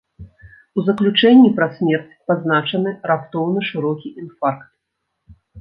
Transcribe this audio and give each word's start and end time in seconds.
У 0.77 0.85
заключэнні 0.87 1.51
пра 1.59 1.67
смерць 1.75 2.17
пазначаны 2.31 2.95
раптоўны 3.13 3.59
шырокі 3.71 4.15
інфаркт. 4.25 4.69